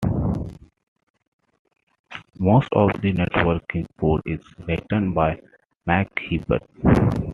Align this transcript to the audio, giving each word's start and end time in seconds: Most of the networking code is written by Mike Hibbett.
Most 2.39 2.69
of 2.73 2.89
the 3.01 3.13
networking 3.13 3.85
code 3.99 4.21
is 4.25 4.39
written 4.67 5.13
by 5.13 5.39
Mike 5.85 6.09
Hibbett. 6.15 7.27